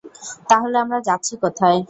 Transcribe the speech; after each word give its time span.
তাহলে 0.49 0.75
আমরা 0.83 0.99
যাচ্ছি 1.07 1.33
কোথায়? 1.43 1.79